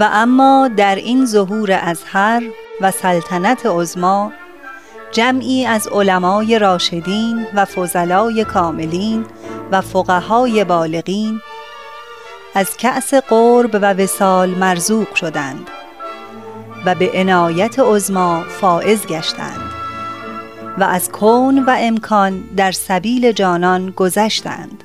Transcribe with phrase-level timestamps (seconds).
[0.00, 2.42] و اما در این ظهور ازهر
[2.80, 4.32] و سلطنت عزما
[5.12, 9.26] جمعی از علمای راشدین و فضلای کاملین
[9.72, 11.40] و فقهای بالغین
[12.54, 15.70] از کأس قرب و وسال مرزوق شدند
[16.86, 19.70] و به عنایت عزما فائز گشتند
[20.78, 24.84] و از کون و امکان در سبیل جانان گذشتند.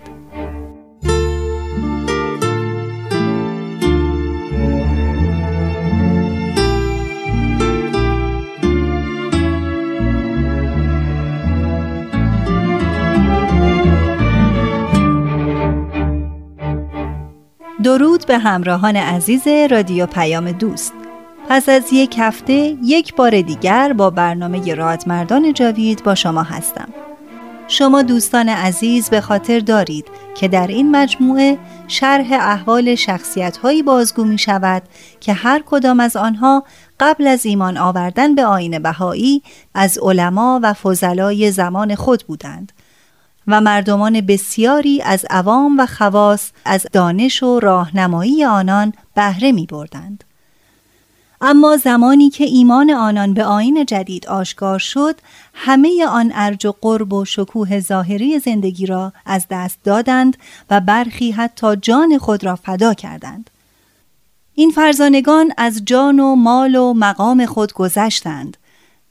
[17.91, 20.93] درود به همراهان عزیز رادیو پیام دوست.
[21.49, 26.87] پس از یک هفته یک بار دیگر با برنامه رادمردان جاوید با شما هستم.
[27.67, 34.23] شما دوستان عزیز به خاطر دارید که در این مجموعه شرح احوال شخصیت هایی بازگو
[34.23, 34.83] می شود
[35.19, 36.63] که هر کدام از آنها
[36.99, 39.41] قبل از ایمان آوردن به آین بهایی
[39.73, 42.71] از علما و فضلای زمان خود بودند.
[43.47, 50.23] و مردمان بسیاری از عوام و خواص از دانش و راهنمایی آنان بهره می بردند.
[51.41, 55.15] اما زمانی که ایمان آنان به آین جدید آشکار شد
[55.53, 60.37] همه آن ارج و قرب و شکوه ظاهری زندگی را از دست دادند
[60.69, 63.49] و برخی حتی جان خود را فدا کردند
[64.55, 68.57] این فرزانگان از جان و مال و مقام خود گذشتند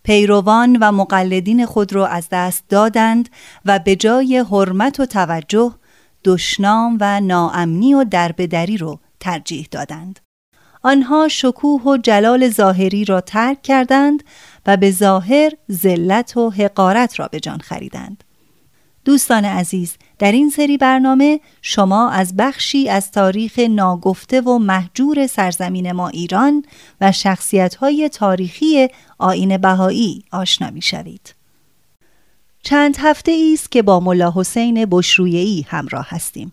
[0.03, 3.28] پیروان و مقلدین خود را از دست دادند
[3.65, 5.75] و به جای حرمت و توجه
[6.25, 10.21] دشنام و ناامنی و دربدری رو ترجیح دادند.
[10.83, 14.25] آنها شکوه و جلال ظاهری را ترک کردند
[14.66, 18.25] و به ظاهر ذلت و حقارت را به جان خریدند.
[19.05, 25.92] دوستان عزیز در این سری برنامه شما از بخشی از تاریخ ناگفته و محجور سرزمین
[25.92, 26.64] ما ایران
[27.00, 28.88] و شخصیت های تاریخی
[29.19, 31.34] آین بهایی آشنا می شوید.
[32.62, 36.52] چند هفته است که با ملا حسین بشرویهی همراه هستیم.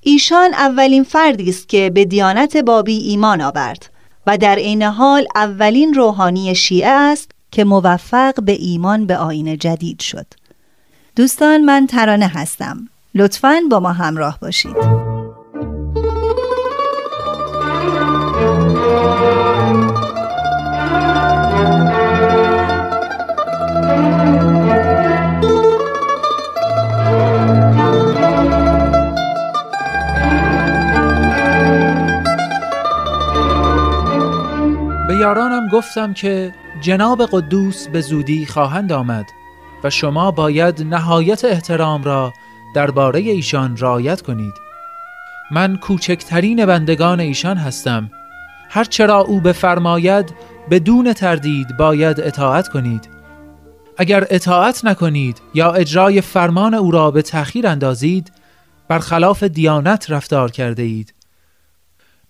[0.00, 3.90] ایشان اولین فردی است که به دیانت بابی ایمان آورد
[4.26, 10.00] و در عین حال اولین روحانی شیعه است که موفق به ایمان به آین جدید
[10.00, 10.26] شد.
[11.18, 12.88] دوستان من ترانه هستم.
[13.14, 14.76] لطفاً با ما همراه باشید.
[35.20, 39.37] یارانم گفتم که جناب قدوس به زودی خواهند آمد.
[39.84, 42.32] و شما باید نهایت احترام را
[42.74, 44.54] درباره ایشان رعایت کنید.
[45.50, 48.10] من کوچکترین بندگان ایشان هستم.
[48.70, 50.34] هرچرا او بفرماید
[50.70, 53.08] بدون تردید باید اطاعت کنید.
[53.96, 58.32] اگر اطاعت نکنید یا اجرای فرمان او را به تأخیر اندازید
[58.88, 61.14] برخلاف دیانت رفتار کرده اید.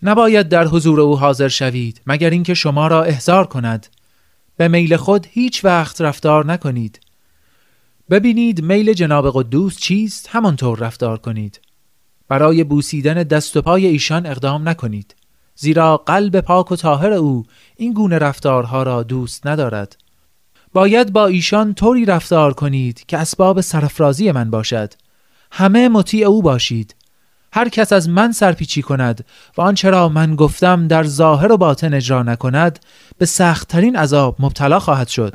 [0.02, 3.86] نباید در حضور او حاضر شوید مگر اینکه شما را احضار کند.
[4.56, 7.00] به میل خود هیچ وقت رفتار نکنید.
[8.10, 11.60] ببینید میل جناب قدوس چیست؟ همانطور رفتار کنید.
[12.28, 15.14] برای بوسیدن دست و پای ایشان اقدام نکنید.
[15.54, 17.44] زیرا قلب پاک و طاهر او
[17.76, 19.96] این گونه رفتارها را دوست ندارد.
[20.72, 24.94] باید با ایشان طوری رفتار کنید که اسباب سرفرازی من باشد.
[25.52, 26.94] همه مطیع او باشید.
[27.52, 29.24] هر کس از من سرپیچی کند
[29.56, 32.78] و آنچه را من گفتم در ظاهر و باطن اجرا نکند
[33.18, 35.34] به سختترین عذاب مبتلا خواهد شد.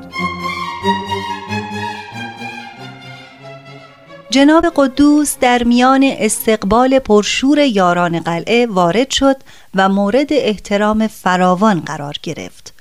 [4.33, 9.35] جناب قدوس در میان استقبال پرشور یاران قلعه وارد شد
[9.75, 12.73] و مورد احترام فراوان قرار گرفت.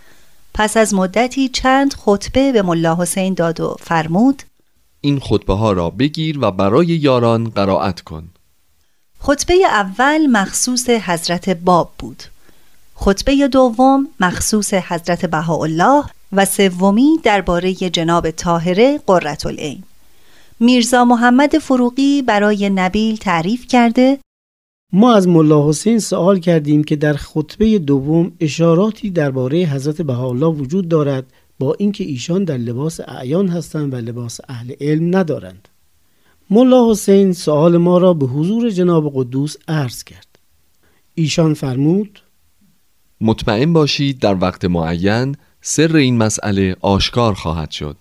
[0.54, 4.42] پس از مدتی چند خطبه به ملا حسین داد و فرمود
[5.00, 8.28] این خطبه ها را بگیر و برای یاران قرائت کن.
[9.18, 12.22] خطبه اول مخصوص حضرت باب بود.
[12.94, 19.38] خطبه دوم مخصوص حضرت بهاءالله و سومی درباره جناب طاهره قرة
[20.62, 24.18] میرزا محمد فروغی برای نبیل تعریف کرده
[24.92, 30.88] ما از ملا حسین سوال کردیم که در خطبه دوم اشاراتی درباره حضرت بهاءالله وجود
[30.88, 35.68] دارد با اینکه ایشان در لباس اعیان هستند و لباس اهل علم ندارند.
[36.50, 40.38] ملا حسین سوال ما را به حضور جناب قدوس عرض کرد.
[41.14, 42.22] ایشان فرمود
[43.20, 47.96] مطمئن باشید در وقت معین سر این مسئله آشکار خواهد شد.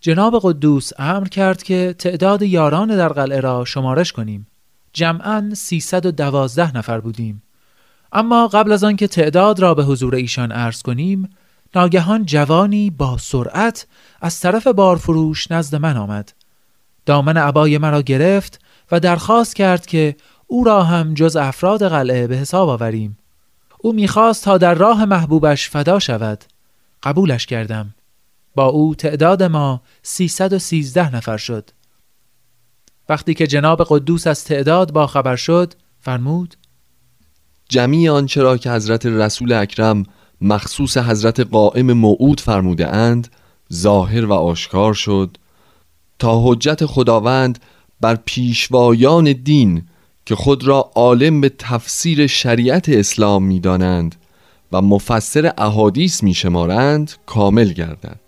[0.00, 4.46] جناب قدوس امر کرد که تعداد یاران در قلعه را شمارش کنیم.
[4.92, 7.42] جمعا 312 نفر بودیم.
[8.12, 11.30] اما قبل از آنکه تعداد را به حضور ایشان عرض کنیم
[11.74, 13.86] ناگهان جوانی با سرعت
[14.20, 16.32] از طرف بارفروش نزد من آمد.
[17.06, 18.60] دامن عبای مرا گرفت
[18.92, 20.16] و درخواست کرد که
[20.46, 23.18] او را هم جز افراد قلعه به حساب آوریم.
[23.78, 26.44] او می‌خواست تا در راه محبوبش فدا شود.
[27.02, 27.94] قبولش کردم.
[28.56, 31.70] با او تعداد ما 313 نفر شد.
[33.08, 36.54] وقتی که جناب قدوس از تعداد با خبر شد فرمود
[37.68, 40.02] جمعی آنچه را که حضرت رسول اکرم
[40.40, 43.28] مخصوص حضرت قائم موعود فرموده اند
[43.72, 45.36] ظاهر و آشکار شد
[46.18, 47.58] تا حجت خداوند
[48.00, 49.82] بر پیشوایان دین
[50.26, 54.14] که خود را عالم به تفسیر شریعت اسلام می دانند
[54.72, 58.25] و مفسر احادیث می شمارند کامل گردد.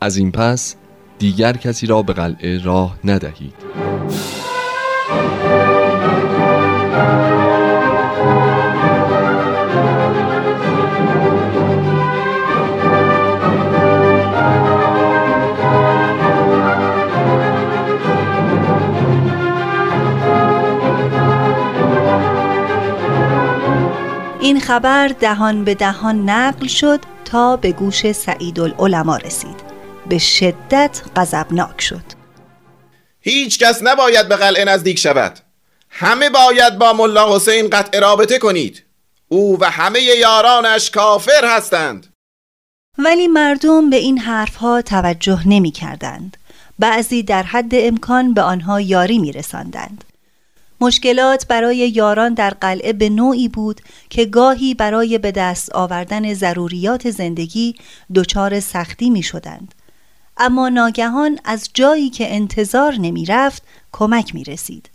[0.00, 0.76] از این پس
[1.18, 3.54] دیگر کسی را به قلعه راه ندهید.
[24.40, 29.65] این خبر دهان به دهان نقل شد تا به گوش سعید العلماء رسید.
[30.08, 32.04] به شدت غضبناک شد
[33.20, 35.38] هیچ کس نباید به قلعه نزدیک شود
[35.90, 38.82] همه باید با ملا حسین قطع رابطه کنید
[39.28, 42.16] او و همه یارانش کافر هستند
[42.98, 46.36] ولی مردم به این حرفها توجه نمی کردند.
[46.78, 50.04] بعضی در حد امکان به آنها یاری می رساندند.
[50.80, 53.80] مشکلات برای یاران در قلعه به نوعی بود
[54.10, 57.74] که گاهی برای به دست آوردن ضروریات زندگی
[58.14, 59.74] دچار سختی می شدند.
[60.38, 63.62] اما ناگهان از جایی که انتظار نمی رفت
[63.92, 64.90] کمک می رسید.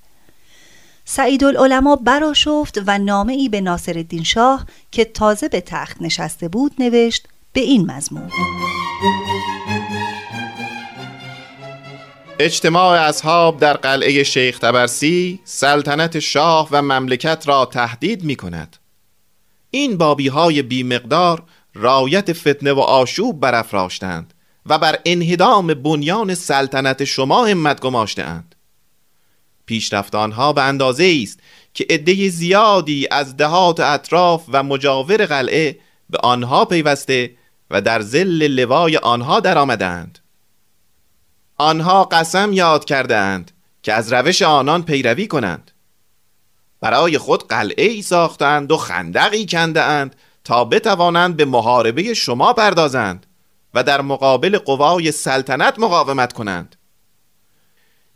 [1.06, 6.48] سعید العلماء براشفت و نامه ای به ناصر الدین شاه که تازه به تخت نشسته
[6.48, 8.30] بود نوشت به این مضمون.
[12.40, 18.78] اجتماع اصحاب در قلعه شیخ تبرسی سلطنت شاه و مملکت را تهدید می کند
[19.72, 21.44] این بابی های بی مقدار
[21.74, 24.34] رایت فتنه و آشوب برافراشتند.
[24.66, 28.56] و بر انهدام بنیان سلطنت شما همت گماشته اند
[29.66, 31.40] پیشرفت آنها به اندازه است
[31.74, 35.80] که عده زیادی از دهات اطراف و مجاور قلعه
[36.10, 37.36] به آنها پیوسته
[37.69, 40.19] و در زل لوای آنها درآمدند
[41.62, 43.52] آنها قسم یاد کرده اند
[43.84, 45.72] که از روش آنان پیروی کنند.
[46.81, 53.25] برای خود قلعه ای ساختند و خندقی کنده اند تا بتوانند به محاربه شما پردازند.
[53.73, 56.75] و در مقابل قوای سلطنت مقاومت کنند.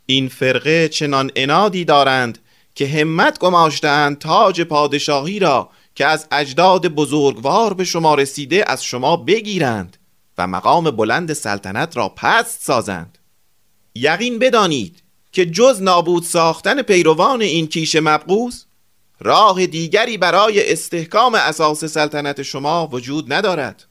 [0.06, 2.38] این فرقه چنان انادی دارند
[2.74, 9.16] که همت گماشتند تاج پادشاهی را که از اجداد بزرگوار به شما رسیده از شما
[9.16, 9.96] بگیرند
[10.38, 13.18] و مقام بلند سلطنت را پست سازند.
[13.94, 18.66] یقین بدانید که جز نابود ساختن پیروان این کیش مبغوز
[19.20, 23.84] راه دیگری برای استحکام اساس سلطنت شما وجود ندارد.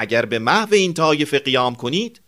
[0.00, 2.20] اگر به محو این طایفه قیام کنید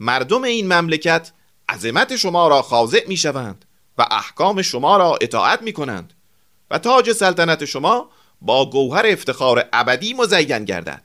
[0.00, 1.32] مردم این مملکت
[1.68, 3.64] عظمت شما را خاضع می شوند
[3.98, 6.12] و احکام شما را اطاعت می کنند
[6.70, 8.10] و تاج سلطنت شما
[8.40, 11.02] با گوهر افتخار ابدی مزین گردد.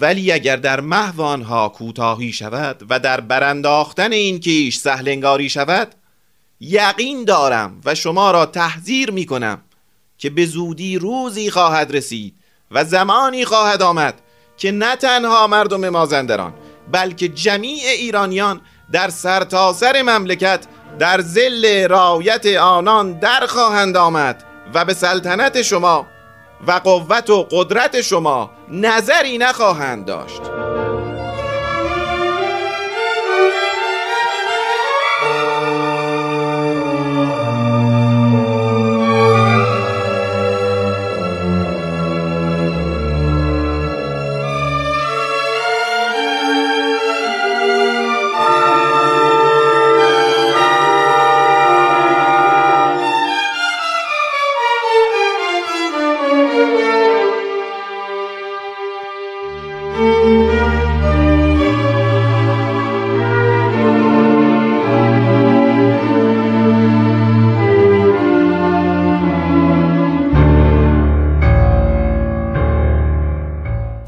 [0.00, 5.94] ولی اگر در محو آنها کوتاهی شود و در برانداختن این کیش سهلنگاری شود
[6.60, 9.62] یقین دارم و شما را تحذیر می کنم
[10.18, 12.34] که به زودی روزی خواهد رسید
[12.70, 14.22] و زمانی خواهد آمد
[14.56, 16.54] که نه تنها مردم مازندران
[16.92, 18.60] بلکه جمیع ایرانیان
[18.92, 20.66] در سرتاسر سر مملکت
[20.98, 24.44] در زل رایت آنان در خواهند آمد
[24.74, 26.06] و به سلطنت شما
[26.66, 30.40] و قوت و قدرت شما نظری نخواهند داشت.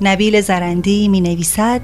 [0.01, 1.81] نبیل زرندی می نویسد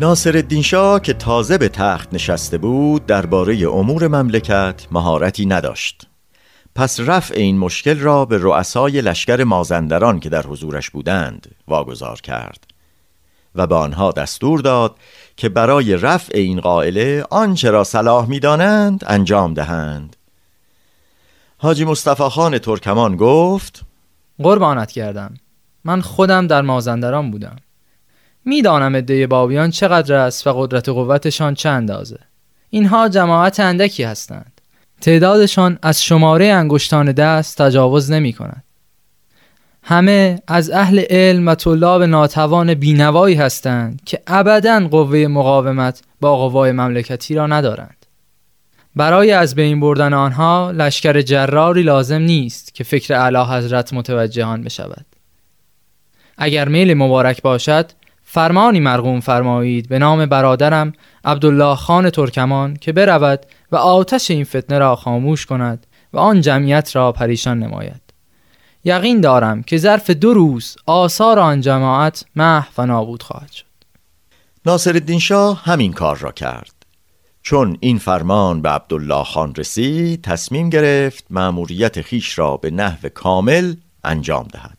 [0.00, 6.06] ناصر الدین شاه که تازه به تخت نشسته بود درباره امور مملکت مهارتی نداشت.
[6.74, 12.66] پس رفع این مشکل را به رؤسای لشکر مازندران که در حضورش بودند واگذار کرد
[13.54, 14.96] و به آنها دستور داد
[15.36, 20.16] که برای رفع این قائله آنچه را صلاح می‌دانند انجام دهند.
[21.58, 23.84] حاجی مصطفی خان ترکمان گفت
[24.42, 25.34] قربانت کردم
[25.88, 27.56] من خودم در مازندران بودم.
[28.44, 32.18] می‌دانم عده بابیان چقدر است و قدرت قوتشان چه اندازه.
[32.70, 34.60] اینها جماعت اندکی هستند.
[35.00, 38.64] تعدادشان از شماره انگشتان دست تجاوز نمی کند
[39.82, 46.72] همه از اهل علم و طلاب ناتوان بینوایی هستند که ابدا قوه مقاومت با قوای
[46.72, 48.06] مملکتی را ندارند.
[48.96, 54.62] برای از بین بردن آنها لشکر جراری لازم نیست که فکر اعلی حضرت متوجه آن
[54.62, 55.07] بشود.
[56.38, 57.90] اگر میل مبارک باشد
[58.22, 60.92] فرمانی مرغوم فرمایید به نام برادرم
[61.24, 66.96] عبدالله خان ترکمان که برود و آتش این فتنه را خاموش کند و آن جمعیت
[66.96, 68.02] را پریشان نماید.
[68.84, 73.64] یقین دارم که ظرف دو روز آثار آن جماعت محو و نابود خواهد شد.
[74.66, 76.72] ناصر الدین شاه همین کار را کرد.
[77.42, 83.74] چون این فرمان به عبدالله خان رسید تصمیم گرفت مأموریت خیش را به نحو کامل
[84.04, 84.77] انجام دهد.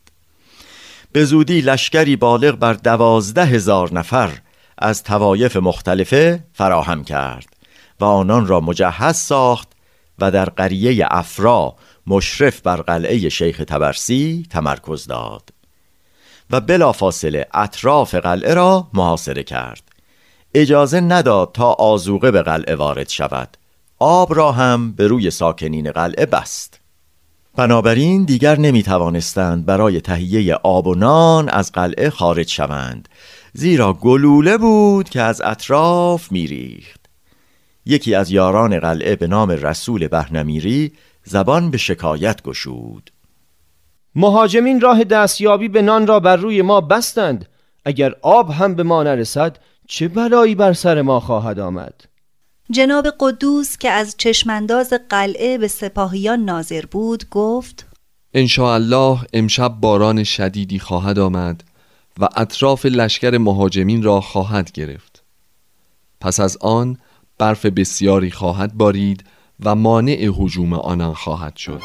[1.12, 4.32] به زودی لشکری بالغ بر دوازده هزار نفر
[4.78, 7.48] از توایف مختلفه فراهم کرد
[8.00, 9.68] و آنان را مجهز ساخت
[10.20, 11.75] و در قریه افرا
[12.08, 15.50] مشرف بر قلعه شیخ تبرسی تمرکز داد
[16.51, 19.84] و بلافاصله اطراف قلعه را محاصره کرد.
[20.54, 23.58] اجازه نداد تا آزوقه به قلعه وارد شود.
[24.00, 26.80] آب را هم به روی ساکنین قلعه بست.
[27.60, 33.10] بنابراین دیگر نمی توانستند برای تهیه آب و نان از قلعه خارج شوند
[33.54, 37.06] زیرا گلوله بود که از اطراف میریخت.
[37.86, 40.92] یکی از یاران قلعه به نام رسول بهنمیری
[41.24, 43.12] زبان به شکایت گشود.
[44.16, 47.46] مهاجمین راه دستیابی به نان را بر روی ما بستند.
[47.86, 52.09] اگر آب هم به ما نرسد چه بلایی بر سر ما خواهد آمد؟
[52.71, 57.85] جناب قدوس که از چشمانداز قلعه به سپاهیان ناظر بود گفت
[58.59, 61.63] الله امشب باران شدیدی خواهد آمد
[62.19, 65.23] و اطراف لشکر مهاجمین را خواهد گرفت.
[66.21, 66.97] پس از آن
[67.38, 69.23] برف بسیاری خواهد بارید
[69.63, 71.81] و مانع حجوم آنان خواهد شد.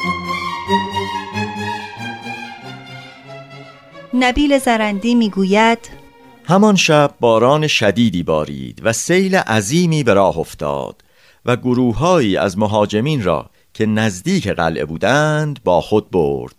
[4.13, 6.04] نبیل زرندی می‌گوید
[6.47, 11.01] همان شب باران شدیدی بارید و سیل عظیمی به راه افتاد
[11.45, 16.55] و گروههایی از مهاجمین را که نزدیک قلعه بودند با خود برد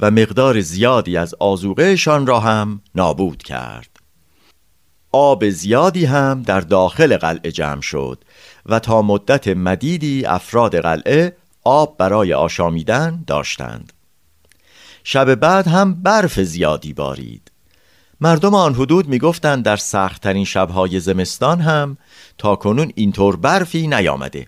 [0.00, 3.88] و مقدار زیادی از آزوقهشان را هم نابود کرد.
[5.12, 8.24] آب زیادی هم در داخل قلعه جمع شد
[8.66, 13.92] و تا مدت مدیدی افراد قلعه آب برای آشامیدن داشتند.
[15.04, 17.45] شب بعد هم برف زیادی بارید.
[18.20, 21.96] مردم آن حدود می‌گفتند در سختترین شبهای زمستان هم
[22.38, 24.46] تا کنون اینطور برفی نیامده.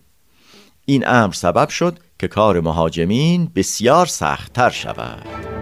[0.84, 5.57] این امر سبب شد که کار مهاجمین بسیار سختتر شود.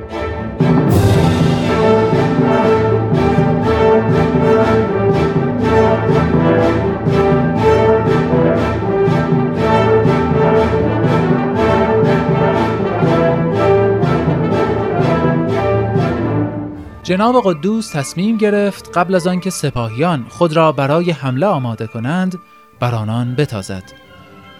[17.07, 22.39] جناب قدوس تصمیم گرفت قبل از آنکه سپاهیان خود را برای حمله آماده کنند
[22.81, 23.83] بر آنان بتازد.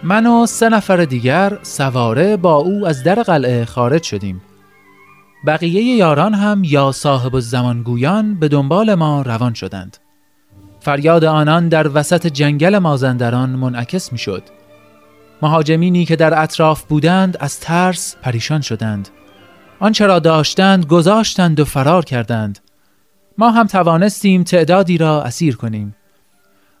[0.03, 4.41] من و سه نفر دیگر سواره با او از در قلعه خارج شدیم.
[5.47, 9.97] بقیه یاران هم یا صاحب الزمانگویان به دنبال ما روان شدند.
[10.79, 14.43] فریاد آنان در وسط جنگل مازندران منعکس می شد
[15.41, 19.09] مهاجمینی که در اطراف بودند از ترس پریشان شدند.
[19.79, 22.59] آنچه را داشتند گذاشتند و فرار کردند.
[23.37, 25.95] ما هم توانستیم تعدادی را اسیر کنیم.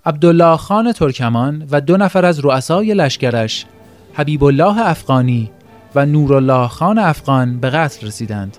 [0.05, 3.65] عبدالله خان ترکمان و دو نفر از رؤسای لشکرش
[4.13, 5.51] حبیب الله افغانی
[5.95, 8.57] و نورالله خان افغان به قتل رسیدند.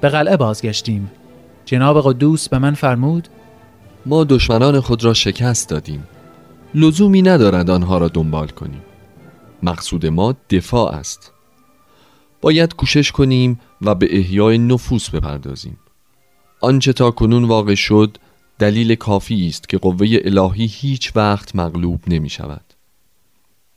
[0.00, 1.10] به قلعه بازگشتیم.
[1.64, 3.28] جناب قدوس به من فرمود
[4.06, 6.08] ما دشمنان خود را شکست دادیم.
[6.74, 8.82] لزومی ندارد آنها را دنبال کنیم.
[9.62, 11.32] مقصود ما دفاع است.
[12.40, 15.78] باید کوشش کنیم و به احیای نفوس بپردازیم.
[16.60, 18.16] آنچه تا کنون واقع شد
[18.58, 22.64] دلیل کافی است که قوه الهی هیچ وقت مغلوب نمی شود.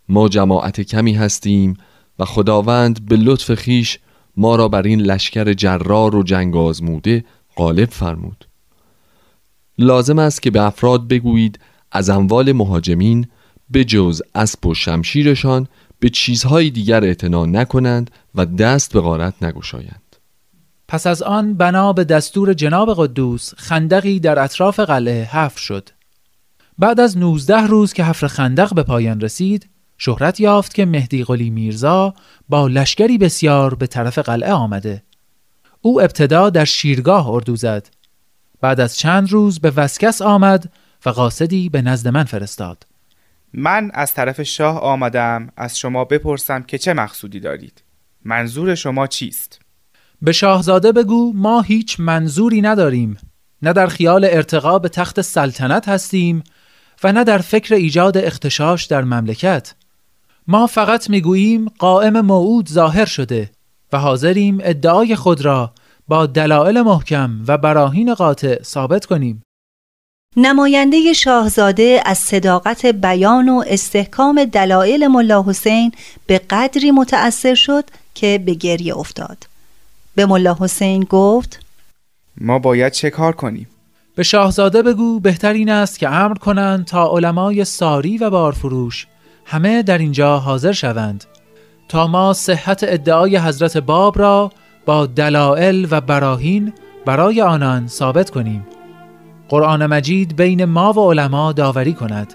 [0.10, 1.78] ما جماعت کمی هستیم
[2.20, 4.00] و خداوند به لطف خیش
[4.38, 7.26] ما را بر این لشکر جرار و جنگ آزموده
[7.58, 8.46] غالب فرمود.
[9.78, 11.60] لازم است که به افراد بگویید
[11.92, 13.28] از اموال مهاجمین
[13.70, 15.68] به جز اسب و شمشیرشان
[16.02, 20.16] به چیزهای دیگر اعتنا نکنند و دست به غارت نگشایند.
[20.88, 25.90] پس از آن بنا به دستور جناب قدوس خندقی در اطراف قلعه حفر شد.
[26.78, 31.50] بعد از 19 روز که حفر خندق به پایان رسید شهرت یافت که مهدی قلی
[31.50, 32.14] میرزا
[32.50, 35.04] با لشکری بسیار به طرف قلعه آمده.
[35.82, 37.90] او ابتدا در شیرگاه اردو زد.
[38.62, 40.74] بعد از چند روز به وسکس آمد
[41.06, 42.91] و قاصدی به نزد من فرستاد.
[43.54, 47.84] من از طرف شاه آمدم از شما بپرسم که چه مقصودی دارید.
[48.26, 49.60] منظور شما چیست؟
[50.22, 53.18] به شاهزاده بگو ما هیچ منظوری نداریم.
[53.62, 56.44] نه در خیال ارتقا به تخت سلطنت هستیم
[57.04, 59.76] و نه در فکر ایجاد اختشاش در مملکت.
[60.48, 63.52] ما فقط می‌گوییم قائم موعود ظاهر شده
[63.94, 65.74] و حاضریم ادعای خود را
[66.08, 69.44] با دلایل محکم و براهین قاطع ثابت کنیم.
[70.38, 75.92] نماینده شاهزاده از صداقت بیان و استحکام دلایل ملا حسین
[76.28, 77.84] به قدری متأثر شد
[78.14, 79.38] که به گریه افتاد.
[80.16, 81.60] به ملا حسین گفت
[82.38, 83.68] ما باید چه کار کنیم؟
[84.16, 89.08] به شاهزاده بگو بهتر این است که امر کنند تا علمای ساری و بارفروش
[89.46, 91.24] همه در اینجا حاضر شوند.
[91.90, 94.52] تا ما صحت ادعای حضرت باب را
[94.86, 96.74] با دلائل و براهین
[97.06, 98.66] برای آنان ثابت کنیم.
[99.52, 102.34] قرآن مجید بین ما و علما داوری کند.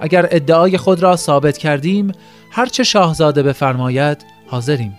[0.00, 2.12] اگر ادعای خود را ثابت کردیم
[2.50, 4.96] هرچه شاهزاده بفرماید حاضریم.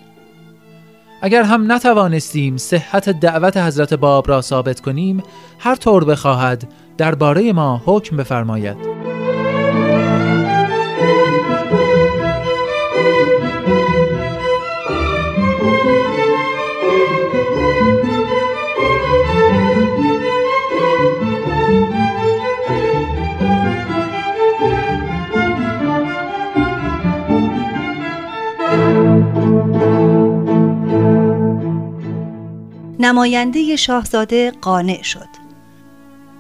[1.22, 5.24] اگر هم نتوانستیم صحت دعوت حضرت باب را ثابت کنیم
[5.60, 8.99] هر طور بخواهد درباره ما حکم بفرماید.
[33.02, 35.28] نماینده شاهزاده قانع شد.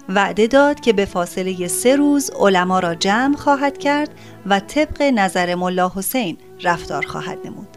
[0.09, 4.09] وعده داد که به فاصله سه روز علما را جمع خواهد کرد
[4.45, 7.67] و طبق نظر ملا حسین رفتار خواهد نمود.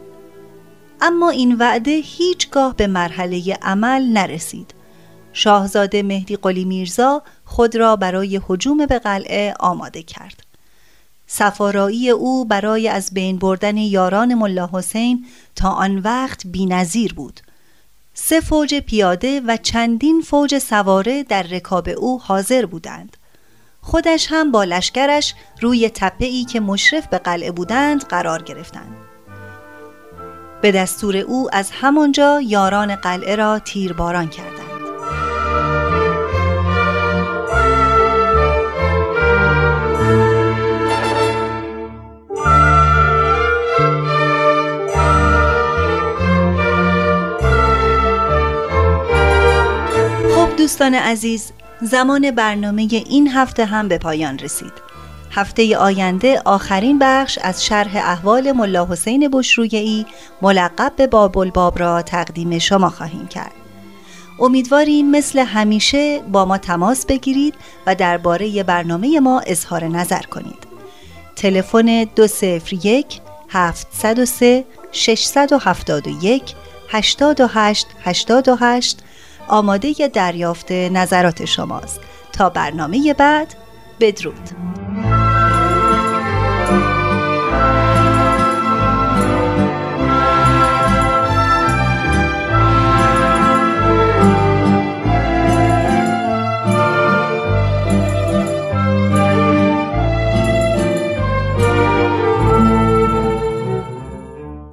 [1.00, 4.74] اما این وعده هیچگاه به مرحله عمل نرسید.
[5.32, 10.42] شاهزاده مهدی قلی میرزا خود را برای حجوم به قلعه آماده کرد.
[11.26, 17.40] سفارایی او برای از بین بردن یاران ملا حسین تا آن وقت بینظیر بود.
[18.14, 23.16] سه فوج پیاده و چندین فوج سواره در رکاب او حاضر بودند.
[23.80, 28.96] خودش هم با لشکرش روی تپه ای که مشرف به قلعه بودند قرار گرفتند.
[30.62, 34.51] به دستور او از همانجا یاران قلعه را تیرباران کردند.
[50.72, 54.72] دوستان عزیز زمان برنامه این هفته هم به پایان رسید.
[55.30, 60.06] هفته آینده آخرین بخش از شرح احوال ملا حسین بشرویعی
[60.42, 63.52] ملقب به بابل باب را تقدیم شما خواهیم کرد.
[64.40, 67.54] امیدواریم مثل همیشه با ما تماس بگیرید
[67.86, 70.66] و درباره برنامه ما اظهار نظر کنید.
[71.36, 76.54] تلفن 201 703 671
[76.88, 78.98] 828 88
[79.48, 82.00] آماده دریافت نظرات شماست.
[82.32, 83.54] تا برنامه بعد
[84.00, 84.71] بدرود.